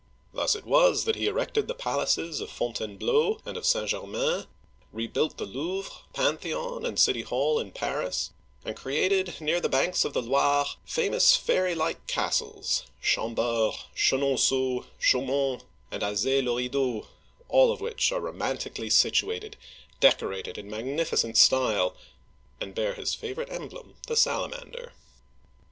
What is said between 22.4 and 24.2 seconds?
and bear his favorite emblem, the